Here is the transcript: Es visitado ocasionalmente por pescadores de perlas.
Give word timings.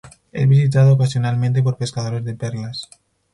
Es 0.31 0.47
visitado 0.47 0.93
ocasionalmente 0.93 1.61
por 1.61 1.77
pescadores 1.77 2.25
de 2.25 2.33
perlas. 2.33 2.89